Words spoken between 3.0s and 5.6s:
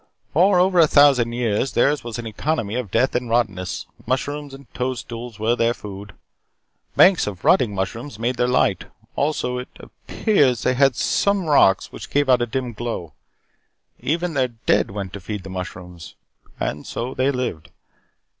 and rottenness. Mushrooms and toadstools were